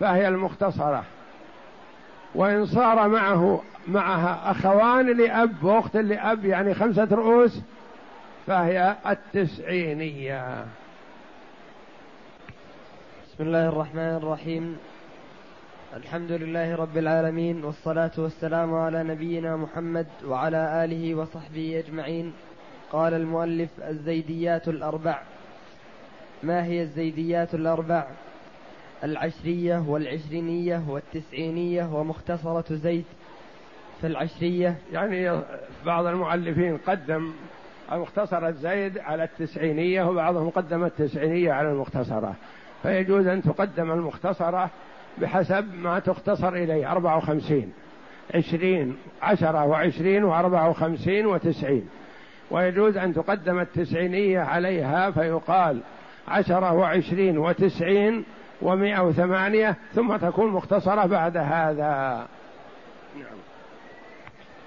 فهي 0.00 0.28
المختصرة. 0.28 1.04
وإن 2.34 2.66
صار 2.66 3.08
معه 3.08 3.62
معها 3.88 4.50
أخوان 4.50 5.06
لأب 5.06 5.64
وأخت 5.64 5.96
لأب 5.96 6.44
يعني 6.44 6.74
خمسة 6.74 7.08
رؤوس 7.12 7.60
فهي 8.46 8.96
التسعينية. 9.06 10.64
بسم 13.36 13.46
الله 13.46 13.68
الرحمن 13.68 14.16
الرحيم. 14.16 14.76
الحمد 15.96 16.32
لله 16.32 16.76
رب 16.76 16.98
العالمين 16.98 17.64
والصلاة 17.64 18.10
والسلام 18.18 18.74
على 18.74 19.02
نبينا 19.02 19.56
محمد 19.56 20.06
وعلى 20.24 20.84
آله 20.84 21.14
وصحبه 21.14 21.82
أجمعين. 21.86 22.32
قال 22.92 23.14
المؤلف 23.14 23.70
الزيديات 23.88 24.68
الأربع. 24.68 25.22
ما 26.42 26.64
هي 26.64 26.82
الزيديات 26.82 27.54
الأربع؟ 27.54 28.06
العشرية 29.04 29.84
والعشرينية 29.88 30.82
والتسعينية 30.88 31.94
ومختصرة 31.94 32.74
زيد. 32.74 33.04
فالعشرية 34.02 34.78
يعني 34.92 35.40
بعض 35.86 36.06
المؤلفين 36.06 36.76
قدم 36.76 37.32
المختصرة 37.92 38.50
زيد 38.50 38.98
على 38.98 39.24
التسعينية 39.24 40.02
وبعضهم 40.02 40.50
قدم 40.50 40.84
التسعينية 40.84 41.52
على 41.52 41.70
المختصرة. 41.70 42.34
فيجوز 42.82 43.26
أن 43.26 43.42
تقدم 43.42 43.92
المختصرة 43.92 44.70
بحسب 45.18 45.74
ما 45.74 45.98
تختصر 45.98 46.48
إليه 46.48 46.92
أربعة 46.92 47.16
وخمسين. 47.16 47.72
عشرين 48.34 48.96
عشرة 49.22 49.64
وعشرين 49.64 50.24
وأربعة 50.24 50.70
وخمسين 50.70 51.26
وتسعين. 51.26 51.88
ويجوز 52.50 52.96
أن 52.96 53.14
تقدم 53.14 53.60
التسعينية 53.60 54.40
عليها 54.40 55.10
فيقال 55.10 55.80
عشرة 56.28 56.72
وعشرين 56.72 57.38
وتسعين 57.38 58.24
ومائة 58.62 59.00
وثمانية 59.00 59.76
ثم 59.94 60.16
تكون 60.16 60.50
مختصرة 60.50 61.06
بعد 61.06 61.36
هذا. 61.36 62.26
نعم. 63.16 63.36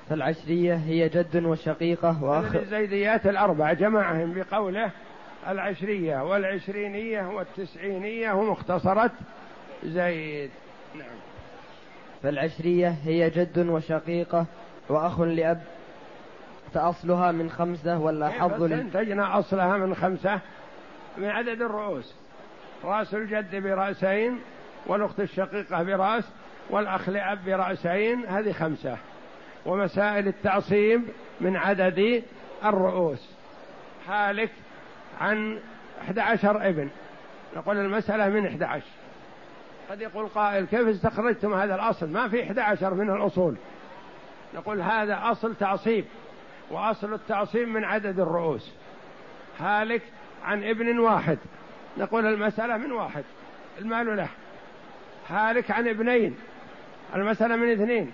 فالعشرية 0.10 0.76
هي 0.76 1.10
جد 1.10 1.44
وشقيقة 1.46 2.24
وأخ 2.24 2.56
الزيديات 2.56 3.28
الأربع 3.28 3.74
جمعهم 3.74 4.34
بقوله 4.34 4.92
العشرية 5.48 6.24
والعشرينية 6.24 7.28
والتسعينية 7.28 8.32
ومختصرة 8.32 9.12
زيد. 9.84 10.52
نعم. 10.96 11.18
فالعشرية 12.24 12.96
هي 13.04 13.30
جد 13.30 13.68
وشقيقة 13.68 14.46
وأخ 14.90 15.20
لأب 15.20 15.62
فأصلها 16.74 17.32
من 17.32 17.50
خمسة 17.50 18.00
ولا 18.00 18.30
حظ 18.30 18.64
استنتجنا 18.64 19.40
أصلها 19.40 19.78
من 19.78 19.96
خمسة 19.96 20.40
من 21.18 21.30
عدد 21.30 21.62
الرؤوس. 21.62 22.16
رأس 22.84 23.14
الجد 23.14 23.56
برأسين 23.56 24.40
والأخت 24.88 25.20
الشقيقة 25.20 25.84
برأس 25.84 26.24
والأخ 26.70 27.10
لأب 27.10 27.46
برأسين 27.46 28.26
هذه 28.26 28.52
خمسة. 28.52 28.98
ومسائل 29.66 30.28
التعصيب 30.28 31.04
من 31.42 31.56
عدد 31.56 32.24
الرؤوس. 32.66 33.30
هالك 34.08 34.50
عن 35.22 35.60
11 36.02 36.68
ابن. 36.70 36.90
نقول 37.56 37.78
المسألة 37.78 38.30
من 38.30 38.46
11 38.46 38.84
قد 39.90 40.02
يقول 40.02 40.28
قائل 40.28 40.66
كيف 40.66 40.88
استخرجتم 40.88 41.54
هذا 41.54 41.76
الأصل؟ 41.76 42.10
ما 42.10 42.28
في 42.28 42.44
11 42.44 42.94
من 42.94 43.10
الأصول. 43.10 43.56
نقول 44.56 44.82
هذا 44.82 45.20
أصل 45.24 45.56
تعصيب 45.56 46.06
وأصل 46.72 47.14
التعصيب 47.14 47.68
من 47.68 47.84
عدد 47.84 48.20
الرؤوس. 48.20 48.72
هالك 49.60 50.02
عن 50.44 50.64
ابن 50.64 51.00
واحد. 51.00 51.38
نقول 51.98 52.26
المسألة 52.26 52.78
من 52.78 52.92
واحد. 52.92 53.24
المال 53.80 54.18
له. 54.18 54.28
هالك 55.30 55.72
عن 55.72 55.88
ابنين. 55.88 56.38
المسألة 57.16 57.56
من 57.56 57.72
اثنين. 57.72 58.12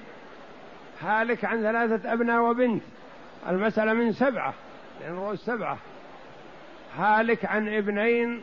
هالك 1.01 1.45
عن 1.45 1.61
ثلاثة 1.61 2.13
أبناء 2.13 2.41
وبنت. 2.41 2.83
المسألة 3.49 3.93
من 3.93 4.13
سبعة 4.13 4.53
لأن 5.01 5.13
الرؤوس 5.13 5.45
سبعة. 5.45 5.77
هالك 6.97 7.45
عن 7.45 7.67
ابنين 7.67 8.41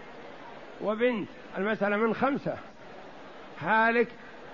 وبنت 0.82 1.28
المسألة 1.58 1.96
من 1.96 2.14
خمسة. 2.14 2.54
هالك 3.60 4.08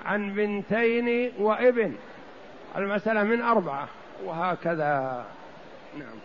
عن 0.05 0.35
بنتين 0.35 1.33
وابن 1.39 1.95
المسألة 2.77 3.23
من 3.23 3.43
أربعة. 3.43 3.89
وهكذا. 4.25 5.25
نعم. 5.99 6.17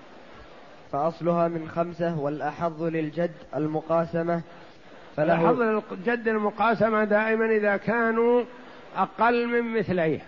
فأصلها 0.92 1.48
من 1.48 1.70
خمسة 1.70 2.20
والأحظ 2.20 2.84
للجد 2.84 3.32
المقاسمة 3.56 4.42
فله 5.18 5.52
الأحظ 5.52 5.62
للجد 5.62 6.28
المقاسمة 6.28 7.04
دائما 7.04 7.46
إذا 7.46 7.78
كانوا 7.78 8.44
أقل 8.96 9.48
من 9.48 9.80
مثليه. 9.80 10.20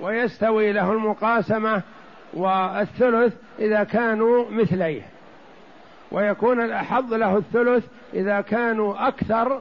ويستوي 0.00 0.72
له 0.72 0.92
المقاسمة 0.92 1.82
والثلث 2.34 3.34
إذا 3.58 3.84
كانوا 3.84 4.50
مثليه. 4.50 5.02
ويكون 6.12 6.60
الأحظ 6.60 7.14
له 7.14 7.36
الثلث 7.36 7.84
إذا 8.14 8.40
كانوا 8.40 9.08
أكثر 9.08 9.60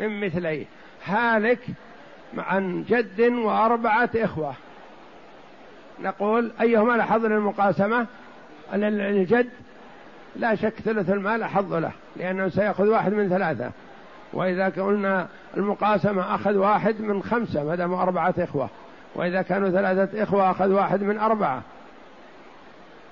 من 0.00 0.20
مثليه. 0.20 0.64
هالك 1.04 1.58
عن 2.38 2.84
جد 2.88 3.20
وأربعة 3.20 4.10
إخوة. 4.16 4.54
نقول 6.02 6.52
أيهما 6.60 6.94
الأحظ 6.94 7.24
للمقاسمة؟ 7.24 8.06
الجد 8.74 9.50
لا 10.36 10.54
شك 10.54 10.74
ثلث 10.84 11.10
المال 11.10 11.42
أحظ 11.42 11.74
له 11.74 11.90
لأنه 12.16 12.48
سيأخذ 12.48 12.88
واحد 12.88 13.12
من 13.12 13.28
ثلاثة. 13.28 13.70
وإذا 14.32 14.68
قلنا 14.68 15.26
المقاسمة 15.56 16.34
أخذ 16.34 16.56
واحد 16.56 17.00
من 17.00 17.22
خمسة 17.22 17.64
ما 17.64 17.74
دام 17.74 17.94
أربعة 17.94 18.34
إخوة. 18.38 18.68
وإذا 19.14 19.42
كانوا 19.42 19.70
ثلاثة 19.70 20.22
إخوة 20.22 20.50
أخذ 20.50 20.72
واحد 20.72 21.02
من 21.02 21.18
أربعة. 21.18 21.62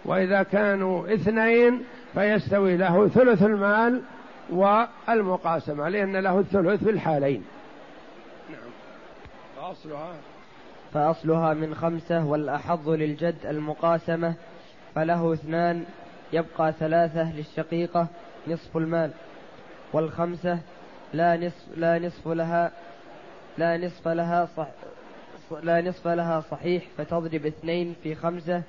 وإذا 0.04 0.42
كانوا 0.42 1.14
اثنين 1.14 1.84
فيستوي 2.14 2.76
له 2.76 3.08
ثلث 3.08 3.42
المال 3.42 4.02
والمقاسمة 4.50 5.88
لأن 5.88 6.16
له 6.16 6.38
الثلث 6.38 6.84
في 6.84 6.90
الحالين. 6.90 7.44
نعم. 8.50 8.70
فأصلها؟ 9.56 10.12
فأصلها 10.94 11.54
من 11.54 11.74
خمسة 11.74 12.24
والأحظ 12.24 12.88
للجد 12.88 13.36
المقاسمة 13.44 14.34
فله 14.94 15.32
اثنان 15.32 15.84
يبقى 16.32 16.72
ثلاثة 16.72 17.32
للشقيقة 17.36 18.06
نصف 18.48 18.76
المال. 18.76 19.10
والخمسة 19.92 20.58
لا 21.12 21.36
نصف 21.36 21.68
لا 21.76 21.98
نصف 21.98 22.28
لها 22.28 22.70
لا 23.58 23.76
نصف 23.76 24.08
لها 24.08 24.48
صح 24.56 24.66
لا 25.62 25.80
نصف 25.80 26.08
لها 26.08 26.40
صحيح 26.40 26.82
فتضرب 26.98 27.46
اثنين 27.46 27.94
في 28.02 28.14
خمسة 28.14 28.62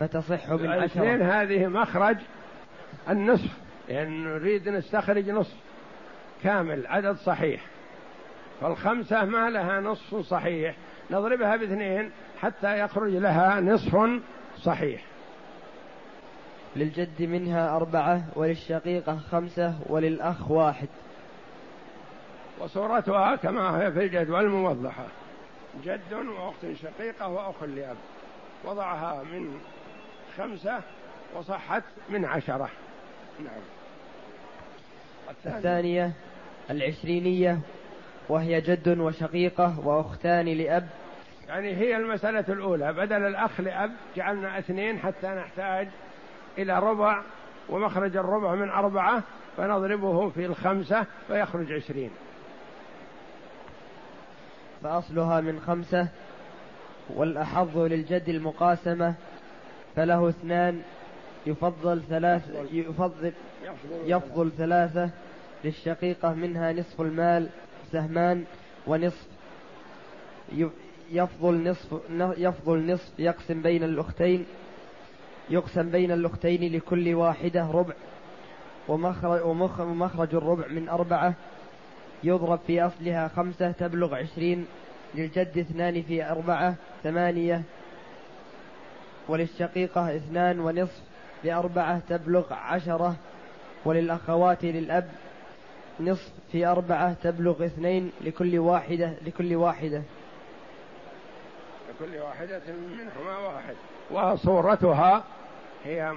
فتصح 0.00 0.50
من 0.50 0.66
عشرة. 0.66 0.78
الاثنين 0.78 1.22
هذه 1.22 1.66
مخرج 1.66 2.16
النصف 3.08 3.50
لأن 3.88 3.96
يعني 3.96 4.18
نريد 4.18 4.68
نستخرج 4.68 5.30
نصف. 5.30 5.56
كامل 6.42 6.86
عدد 6.86 7.16
صحيح. 7.16 7.64
فالخمسة 8.60 9.24
ما 9.24 9.50
لها 9.50 9.80
نصف 9.80 10.16
صحيح. 10.16 10.76
نضربها 11.10 11.56
باثنين 11.56 12.10
حتى 12.40 12.80
يخرج 12.80 13.12
لها 13.12 13.60
نصف 13.60 14.20
صحيح. 14.62 15.04
للجد 16.76 17.22
منها 17.22 17.76
أربعة 17.76 18.24
وللشقيقة 18.34 19.16
خمسة 19.16 19.74
وللأخ 19.86 20.50
واحد. 20.50 20.88
وصورتها 22.58 23.36
كما 23.36 23.82
هي 23.82 23.92
في 23.92 24.04
الجدول 24.04 24.44
الموضحة 24.44 25.06
جد 25.84 26.12
وأخت 26.12 26.66
شقيقة 26.82 27.28
وأخ 27.28 27.62
لأب. 27.62 27.96
وضعها 28.64 29.22
من 29.22 29.60
خمسة 30.38 30.80
وصحت 31.34 31.82
من 32.08 32.24
عشرة. 32.24 32.70
نعم. 33.44 33.60
الثانية, 35.30 35.56
الثانية 35.56 36.12
العشرينية 36.70 37.58
وهي 38.28 38.60
جد 38.60 38.98
وشقيقة 38.98 39.80
وأختان 39.86 40.46
لأب. 40.46 40.88
يعني 41.48 41.76
هي 41.76 41.96
المسألة 41.96 42.44
الأولى. 42.48 42.92
بدل 42.92 43.26
الأخ 43.26 43.60
لأب 43.60 43.92
جعلنا 44.16 44.58
اثنين 44.58 44.98
حتى 44.98 45.26
نحتاج 45.26 45.88
إلى 46.58 46.78
ربع 46.78 47.22
ومخرج 47.68 48.16
الربع 48.16 48.54
من 48.54 48.70
أربعة 48.70 49.22
فنضربه 49.56 50.28
في 50.28 50.46
الخمسة 50.46 51.06
فيخرج 51.26 51.72
عشرين. 51.72 52.10
فأصلها 54.82 55.40
من 55.40 55.60
خمسة 55.60 56.08
والأحظ 57.10 57.78
للجد 57.78 58.28
المقاسمة 58.28 59.14
فله 59.96 60.28
اثنان 60.28 60.82
يفضل 61.46 62.02
ثلاث 62.08 62.42
يفضل 62.72 63.32
يفضل 64.04 64.52
ثلاثة 64.58 65.10
للشقيقة 65.64 66.34
منها 66.34 66.72
نصف 66.72 67.00
المال 67.00 67.48
سهمان 67.92 68.44
ونصف 68.86 69.26
يفضل 71.10 71.70
نصف 71.70 72.00
يفضل 72.38 72.92
نصف 72.92 73.12
يقسم 73.18 73.62
بين 73.62 73.84
الأختين 73.84 74.46
يقسم 75.50 75.90
بين 75.90 76.12
الأختين 76.12 76.72
لكل 76.72 77.14
واحدة 77.14 77.70
ربع 77.70 77.94
ومخرج, 78.88 79.40
ومخرج 79.80 80.34
الربع 80.34 80.66
من 80.66 80.88
أربعة 80.88 81.34
يضرب 82.24 82.60
في 82.66 82.82
أصلها 82.82 83.28
خمسة 83.28 83.70
تبلغ 83.70 84.14
عشرين 84.14 84.66
للجد 85.14 85.58
اثنان 85.58 86.02
في 86.02 86.30
أربعة 86.30 86.74
ثمانية 87.02 87.62
وللشقيقة 89.28 90.16
اثنان 90.16 90.60
ونصف 90.60 91.02
بأربعة 91.44 92.00
تبلغ 92.08 92.52
عشرة 92.52 93.16
وللأخوات 93.84 94.64
للأب 94.64 95.10
نصف 96.00 96.32
في 96.52 96.66
أربعة 96.66 97.12
تبلغ 97.12 97.64
اثنين 97.64 98.12
لكل 98.20 98.58
واحدة 98.58 99.12
لكل 99.26 99.54
واحدة. 99.54 100.02
لكل 101.88 102.18
واحدة 102.18 102.62
منهما 102.68 103.38
واحد. 103.38 103.74
وصورتها 104.10 105.24
هي 105.84 106.12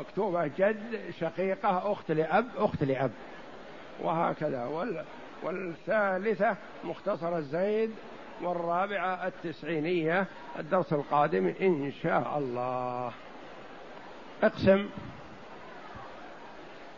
مكتوبة 0.00 0.46
جد 0.46 1.00
شقيقة 1.20 1.92
أخت 1.92 2.10
لأب 2.10 2.46
أخت 2.56 2.84
لأب. 2.84 3.10
وهكذا. 4.02 4.64
وال 4.64 5.04
والثالثة 5.42 6.56
مختصر 6.84 7.36
الزيد 7.36 7.90
والرابعة 8.42 9.26
التسعينية 9.26 10.26
الدرس 10.58 10.92
القادم 10.92 11.54
إن 11.60 11.92
شاء 12.02 12.38
الله. 12.38 13.12
أقسم 14.42 14.86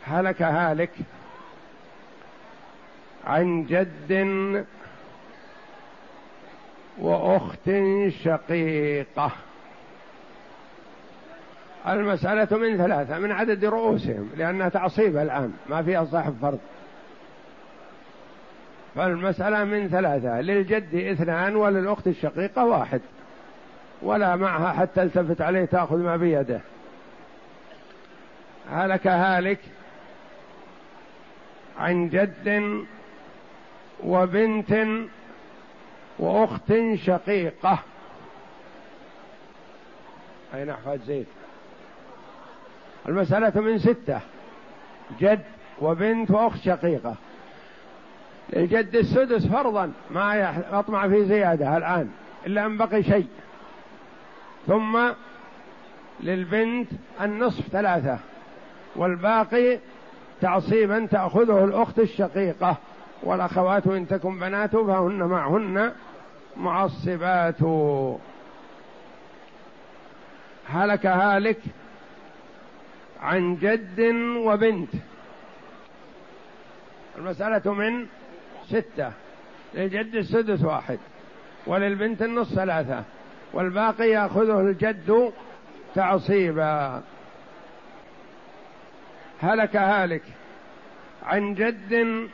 هلك 0.05 0.43
هالك 0.43 0.91
عن 3.27 3.65
جد 3.65 4.65
وأخت 6.99 7.71
شقيقة. 8.25 9.31
المسألة 11.89 12.59
من 12.59 12.77
ثلاثة 12.77 13.19
من 13.19 13.33
عدد 13.33 13.65
رؤوسهم 13.65 14.31
لأنها 14.37 14.69
تعصيب 14.69 15.17
الآن 15.17 15.53
ما 15.69 15.83
فيها 15.83 16.05
صاحب 16.05 16.37
فرض. 16.43 16.59
فالمسألة 18.95 19.65
من 19.65 19.89
ثلاثة 19.89 20.41
للجد 20.41 20.95
اثنان 20.95 21.57
وللأخت 21.57 22.07
الشقيقة 22.07 22.65
واحد. 22.65 23.01
ولا 24.03 24.37
معها 24.37 24.73
حتى 24.73 25.03
التفت 25.03 25.41
عليه 25.41 25.65
تأخذ 25.65 25.97
ما 25.97 26.17
بيده. 26.17 26.61
هلك 28.71 29.07
هالك 29.07 29.59
عن 31.79 32.09
جد 32.09 32.87
وبنت 34.05 34.87
وأخت 36.19 36.73
شقيقة. 36.95 37.79
اين 40.55 40.71
احفاد 40.71 41.01
زيد. 41.03 41.27
المسألة 43.09 43.61
من 43.61 43.79
ستة. 43.79 44.21
جد 45.21 45.45
وبنت 45.81 46.31
وأخت 46.31 46.61
شقيقة. 46.61 47.15
للجد 48.53 48.97
السدس 48.97 49.47
فرضا 49.47 49.93
ما 50.11 50.55
يطمع 50.73 51.09
في 51.09 51.25
زيادة 51.25 51.77
الآن 51.77 52.11
إلا 52.47 52.67
أن 52.67 52.77
بقي 52.77 53.03
شيء. 53.03 53.29
ثم 54.67 55.09
للبنت 56.21 56.89
النصف 57.21 57.69
ثلاثة. 57.69 58.19
والباقي 58.97 59.79
تعصيبا 60.41 61.07
تأخذه 61.07 61.65
الأخت 61.65 61.99
الشقيقة. 61.99 62.77
والأخوات 63.23 63.87
إن 63.87 64.09
تكن 64.09 64.39
بنات 64.39 64.77
فهن 64.77 65.23
معهن 65.23 65.93
معصبات. 66.57 67.63
هلك 70.69 71.07
هالك 71.07 71.59
عن 73.23 73.57
جد 73.57 74.01
وبنت. 74.37 74.91
المسألة 77.19 77.73
من 77.73 78.07
ستة. 78.69 79.13
للجد 79.75 80.15
السدس 80.15 80.65
واحد 80.65 80.99
وللبنت 81.67 82.23
النص 82.23 82.55
ثلاثة 82.55 83.03
والباقي 83.53 84.09
يأخذه 84.09 84.61
الجد 84.61 85.33
تعصيبا. 85.95 87.03
هلك 89.43 89.77
هالك 89.77 90.23
عن 91.23 91.55
جد 91.55 92.29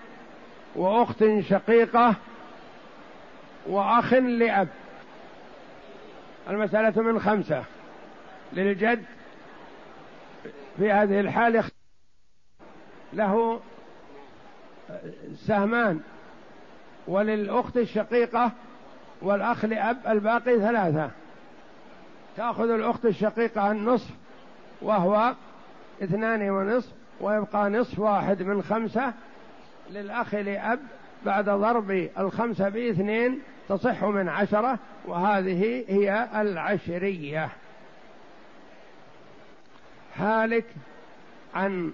وأخت 0.77 1.25
شقيقة 1.41 2.15
وأخ 3.67 4.13
لأب. 4.15 4.69
المسألة 6.51 7.03
من 7.03 7.21
خمسة. 7.21 7.65
للجد 8.53 9.05
في 10.77 10.93
هذه 10.93 11.21
الحال 11.21 11.65
له 13.13 13.61
سهمان 15.35 16.01
وللأخت 17.07 17.77
الشقيقة 17.77 18.53
والأخ 19.23 19.65
لأب 19.65 19.97
الباقي 20.07 20.59
ثلاثة. 20.59 21.11
تأخذ 22.37 22.71
الأخت 22.71 23.05
الشقيقة 23.05 23.71
النصف 23.71 24.11
وهو 24.83 25.35
اثنان 26.03 26.51
ونصف 26.51 26.93
ويبقى 27.21 27.71
نصف 27.71 27.99
واحد 27.99 28.43
من 28.43 28.63
خمسة 28.63 29.13
للأخ 29.91 30.35
لأب 30.35 30.81
بعد 31.27 31.45
ضرب 31.45 32.09
الخمسة 32.19 32.69
باثنين 32.69 33.41
تصح 33.69 34.05
من 34.05 34.29
عشرة 34.29 34.79
وهذه 35.07 35.85
هي 35.89 36.29
العشرية. 36.35 37.49
هالك 40.17 40.65
عن 41.55 41.93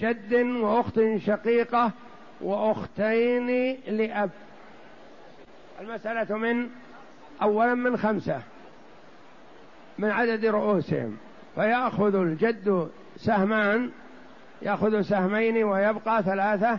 جد 0.00 0.34
وأخت 0.34 1.00
شقيقة 1.16 1.90
وأختين 2.40 3.76
لأب. 3.88 4.30
المسألة 5.80 6.36
من 6.36 6.68
أولا 7.42 7.74
من 7.74 7.96
خمسة 7.96 8.42
من 9.98 10.10
عدد 10.10 10.46
رؤوسهم. 10.46 11.16
فيأخذ 11.54 12.14
الجد 12.14 12.90
سهمان 13.16 13.90
يأخذ 14.62 15.00
سهمين 15.02 15.64
ويبقى 15.64 16.22
ثلاثة 16.22 16.78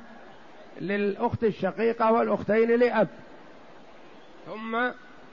للأخت 0.82 1.44
الشقيقة 1.44 2.12
والأختين 2.12 2.72
لأب. 2.80 3.08
ثم 4.46 4.78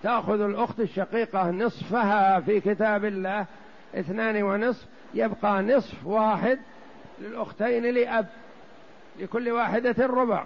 تأخذ 0.02 0.40
الأخت 0.40 0.80
الشقيقة 0.80 1.50
نصفها 1.50 2.40
في 2.40 2.60
كتاب 2.60 3.04
الله 3.04 3.46
اثنان 3.94 4.42
ونصف 4.42 4.86
يبقى 5.14 5.62
نصف 5.62 6.06
واحد 6.06 6.58
للأختين 7.20 7.94
لأب 7.94 8.26
لكل 9.18 9.50
واحدة 9.50 10.04
الربع 10.04 10.44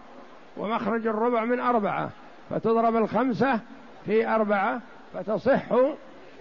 ومخرج 0.56 1.06
الربع 1.06 1.44
من 1.44 1.60
أربعة 1.60 2.10
فتضرب 2.50 2.96
الخمسة 2.96 3.60
في 4.06 4.28
أربعة 4.28 4.80
فتصح 5.14 5.62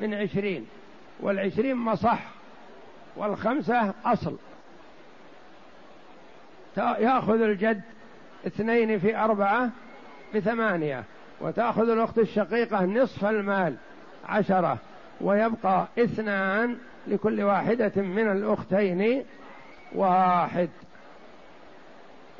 من 0.02 0.14
عشرين 0.14 0.68
والعشرين 1.20 1.76
مصح. 1.76 2.35
والخمسة 3.18 3.94
أصل. 4.06 4.36
يأخذ 6.78 7.42
الجد 7.42 7.82
اثنين 8.48 9.00
في 9.00 9.18
أربعة 9.18 9.70
بثمانية 10.36 11.04
وتأخذ 11.42 11.90
الأخت 11.90 12.20
الشقيقة 12.20 12.86
نصف 12.86 13.26
المال 13.26 13.76
عشرة 14.26 14.78
ويبقى 15.22 15.88
اثنان 16.00 16.78
لكل 17.08 17.42
واحدة 17.42 17.92
من 17.96 18.32
الأختين 18.32 19.26
واحد. 19.96 20.70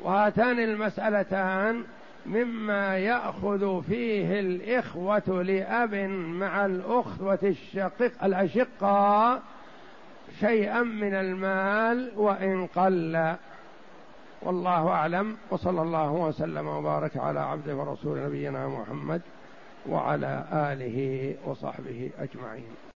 وهاتان 0.00 0.60
المسألتان 0.60 1.84
مما 2.26 2.98
يأخذ 2.98 3.82
فيه 3.82 4.40
الإخوة 4.40 5.42
لأب 5.42 5.94
مع 6.40 6.66
الأخوة 6.66 7.38
الشقيق 7.42 8.24
الأشقاء 8.24 9.42
شيئا 10.40 10.82
من 10.82 11.14
المال 11.14 12.12
وإن 12.16 12.66
قل. 12.66 13.36
والله 14.42 14.88
أعلم 14.88 15.36
وصلى 15.50 15.82
الله 15.82 16.12
وسلم 16.12 16.66
وبارك 16.66 17.16
على 17.16 17.40
عبده 17.40 17.76
ورسول 17.76 18.24
نبينا 18.26 18.68
محمد 18.68 19.22
وعلى 19.88 20.44
آله 20.52 21.34
وصحبه 21.46 22.10
أجمعين. 22.18 22.76